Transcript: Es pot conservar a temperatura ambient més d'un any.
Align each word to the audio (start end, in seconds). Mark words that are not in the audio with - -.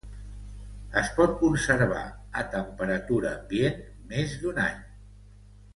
Es 1.01 1.11
pot 1.17 1.35
conservar 1.41 2.01
a 2.41 2.45
temperatura 2.55 3.35
ambient 3.37 3.81
més 4.15 4.35
d'un 4.45 4.63
any. 4.69 4.81